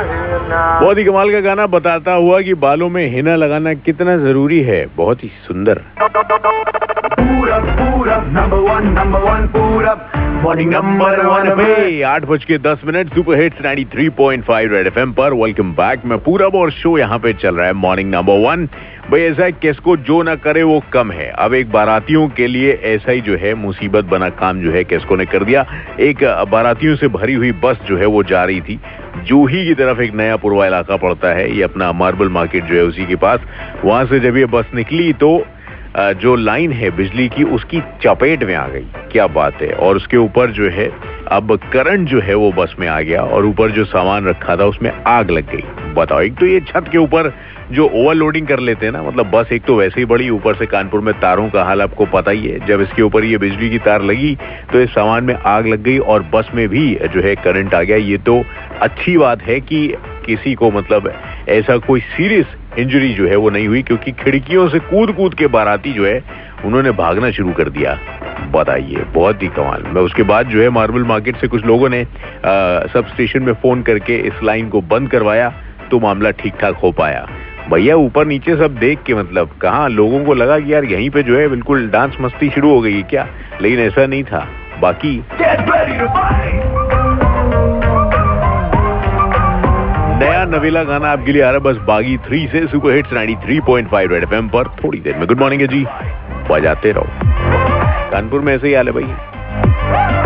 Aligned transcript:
बहुत 0.00 0.98
ही 0.98 1.04
कमाल 1.04 1.30
का 1.32 1.40
गाना 1.40 1.66
बताता 1.66 2.12
हुआ 2.12 2.40
कि 2.40 2.54
बालों 2.54 2.88
में 2.88 3.06
हिना 3.10 3.36
लगाना 3.36 3.74
कितना 3.74 4.16
ज़रूरी 4.16 4.60
है। 4.60 4.86
बहुत 4.96 5.24
ही 5.24 5.30
सुंदर। 5.46 5.80
आठ 12.04 12.24
बज 12.24 12.44
के 12.44 12.58
दस 12.58 12.80
minute 12.84 13.14
super 13.14 13.40
hits 13.40 13.62
93.5 13.62 14.68
Red 14.70 14.86
FM 14.86 15.12
पर। 15.12 15.32
वेलकम 15.34 15.72
बैक 15.72 16.04
मैं 16.04 16.18
पूरब 16.18 16.54
और 16.54 16.70
शो 16.70 16.98
यहाँ 16.98 17.18
पे 17.18 17.32
चल 17.32 17.56
रहा 17.56 17.66
है 17.66 17.72
मॉर्निंग 17.72 18.10
नंबर 18.10 18.46
वन 18.46 18.66
भाई 19.10 19.20
ऐसा 19.20 19.48
किसको 19.50 19.96
जो 19.96 20.22
ना 20.22 20.34
करे 20.36 20.62
वो 20.62 20.82
कम 20.92 21.10
है। 21.10 21.28
अब 21.38 21.54
एक 21.54 21.70
बारातियों 21.72 22.28
के 22.28 22.46
लिए 22.46 22.72
ऐसा 22.84 23.12
ही 23.12 23.20
जो 23.20 23.36
है 23.36 23.54
मुसीबत 23.54 24.04
बना 24.04 24.28
काम 24.38 24.60
जो 24.60 24.72
है 24.72 24.84
किसको 24.84 25.16
ने 25.16 25.24
कर 25.26 25.44
दिया। 25.44 25.64
एक 26.00 26.24
बारातियों 26.50 26.96
से 26.96 27.08
भरी 27.08 27.34
हुई 27.34 27.52
बस 27.64 27.78
जो 27.86 27.96
है 27.96 28.06
वो 28.06 28.22
जा 28.22 28.44
रही 28.44 28.60
थी। 28.60 28.78
जूही 29.24 29.64
की 29.66 29.74
तरफ़ 29.74 30.00
एक 30.00 30.14
नया 30.14 30.36
पूर्वा 30.36 30.66
इलाका 30.66 30.96
पड़ता 30.96 31.28
है। 31.28 31.50
ये 31.56 31.62
अपना 31.62 31.92
मार्बल 31.92 32.28
मार्केट 32.28 32.64
जो 32.64 32.74
है 32.74 32.82
उसी 32.82 33.06
के 33.06 33.16
पास। 33.16 33.40
वहाँ 33.84 34.04
से 34.06 34.20
जब 34.20 34.36
ये 34.36 34.46
बस 34.46 34.66
निकली 34.74 35.12
तो 35.12 35.30
जो 35.98 36.34
लाइन 36.36 36.72
है 36.72 36.90
बिजली 36.90 37.28
की, 37.28 37.44
उसकी 37.44 37.80
चपेट 38.02 38.44
में 38.44 38.54
आ 38.54 38.66
गई। 38.68 38.84
क्या 39.12 39.26
बात 39.26 39.62
है। 39.62 39.70
और 39.70 39.96
उसके 39.96 40.16
ऊपर 40.16 40.50
जो 40.50 40.68
है, 40.70 40.90
अब 41.28 41.58
करंट 41.72 42.08
जो 42.08 42.20
है 42.20 42.34
वो 42.34 42.50
बस 42.52 42.74
में 42.80 42.88
आ 42.88 43.00
गया 43.00 43.22
और 43.22 43.46
ऊपर 43.46 43.70
जो 43.70 43.84
सामान 43.84 44.26
रखा 44.26 44.56
था 44.56 44.64
उसमें 44.64 44.90
आग 45.06 45.30
लग 45.30 45.50
गई। 45.52 45.64
बताओ। 45.98 46.20
एक 46.20 46.34
तो 46.38 46.46
ये 46.46 46.60
छत 46.62 46.88
के 46.92 46.98
ऊपर 46.98 47.32
जो 47.72 47.86
ओवरलोडिंग 47.86 48.46
कर 48.46 48.60
लेते 48.60 48.86
हैं 48.86 48.92
ना 48.92 49.02
मतलब 49.02 49.30
बस 49.30 49.52
एक 49.52 49.64
तो 49.64 49.74
वैसे 49.76 50.00
ही 50.00 50.04
बड़ी, 50.06 50.28
ऊपर 50.30 50.54
से 50.54 50.66
कानपुर 50.66 51.00
में 51.00 51.12
तारों 51.20 51.48
का 51.50 51.62
हाल 51.64 51.82
आपको 51.82 52.06
पता 52.08 52.30
ही 52.30 52.46
है। 52.46 52.66
जब 52.66 52.80
इसके 52.80 53.02
ऊपर 53.02 53.24
ये 53.24 53.38
बिजली 53.38 53.70
की 53.70 53.78
तार 53.80 54.02
लगी 54.02 54.36
तो 54.72 54.80
इस 54.80 54.90
सामान 54.90 55.24
में 55.24 55.34
आग 55.36 55.66
लग 55.66 55.82
गई 55.82 55.98
और 55.98 56.22
बस 56.34 56.50
में 56.54 56.68
भी 56.68 56.86
जो 57.06 57.22
है 57.22 57.34
करंट 57.36 57.74
आ 57.74 57.82
गया। 57.82 57.96
ये 57.96 58.18
तो 58.20 58.42
अच्छी 58.80 59.16
बात 59.18 59.42
है 59.42 59.60
कि 59.62 59.86
किसी 60.26 60.54
को 60.54 60.70
मतलब 60.70 61.12
ऐसा 61.48 61.76
कोई 61.78 62.00
सीरियस 62.08 62.56
इंजरी 62.78 63.12
जो 63.14 63.26
है 63.28 63.36
वो 63.36 63.50
नहीं 63.50 63.68
हुई, 63.68 63.82
क्योंकि 63.82 64.12
खिड़कियों 64.14 64.68
से 64.68 64.78
कूद 64.80 65.12
कूद 65.12 65.34
के 65.34 65.46
बाराती 65.48 65.92
जो 65.92 66.06
है, 66.06 66.22
उन्होंने 66.64 66.90
भागना 66.90 67.30
शुरू 67.30 67.52
कर 67.52 67.68
दिया। 67.68 67.98
बताइए, 68.50 69.04
बहुत 69.14 69.42
ही 69.42 69.48
कमाल। 69.48 69.82
मैं 69.84 70.02
उसके 70.02 70.22
बाद 70.22 70.48
जो 70.48 70.60
है 70.62 70.68
मार्बल 70.70 71.04
मार्केट 71.04 71.36
से 71.36 71.48
कुछ 71.48 71.64
लोगों 71.66 71.88
ने 71.88 72.04
सब 72.92 73.06
स्टेशन 73.08 73.42
में 73.42 73.52
फ़ोन 73.54 73.82
करके 73.82 74.16
इस 74.28 74.42
लाइन 74.42 74.68
को 74.68 74.80
बंद 74.90 75.10
करवाया। 75.10 75.52
तो 75.90 76.00
मामला 76.00 76.30
ठीक 76.30 76.54
ठाक 76.60 76.74
हो 76.74 76.92
पाया। 76.92 77.26
भैया 77.72 77.96
ऊपर 77.96 78.26
नीचे 78.26 78.56
सब 78.56 78.74
देख 78.74 78.98
के 79.06 79.14
मतलब 79.14 79.50
कहा 79.62 79.88
लोगों 79.88 80.24
को 80.24 80.34
लगा 80.34 80.58
कि 80.58 80.74
यार 80.74 80.84
यहीं 80.84 81.10
पे 81.10 81.22
जो 81.22 81.38
है 81.38 81.48
बिल्कुल 81.48 81.88
डांस 81.88 82.16
मस्ती 82.20 82.50
शुरू 82.50 82.74
हो 82.74 82.80
गई 82.80 83.02
क्या? 83.02 83.26
लेकिन 83.62 83.78
ऐसा 83.78 84.06
नहीं 84.06 84.24
था। 84.24 84.48
बाकी 84.80 85.24
नया 90.20 90.44
नवेला 90.44 90.82
गाना 90.82 91.10
आपके 91.10 91.32
लिए 91.32 91.42
आ 91.42 91.50
रहा 91.50 91.54
है। 91.54 91.60
बस 91.60 91.76
बागी 91.76 92.16
थ्री 92.16 92.48
से 92.48 92.66
सुपर 92.66 92.90
हिट्स 92.90 93.12
93.5 93.12 94.10
रेड 94.10 94.22
एफएम 94.22 94.48
पर। 94.48 94.64
थोड़ी 94.64 95.00
देर 95.00 95.16
में 95.16 95.26
गुड 95.26 95.40
मॉर्निंग 95.40 95.62
है 95.62 95.68
जी। 95.68 95.86
बजाते 96.50 96.92
रहो। 96.92 97.06
कानपुर 98.10 98.40
में 98.40 98.54
ऐसे 98.54 98.68
ही 98.68 98.74
हाल 98.74 98.88
है 98.88 98.92
भाई। 98.92 100.17